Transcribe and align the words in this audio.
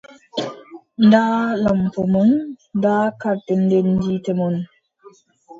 Ndaa 1.07 1.41
lampo 1.63 2.01
mon, 2.13 2.29
daa 2.83 3.05
kartedendite 3.21 4.31
mon. 4.39 4.55